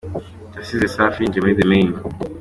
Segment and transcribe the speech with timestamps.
[0.57, 1.95] yasize Safi yinjiye muri The Mane.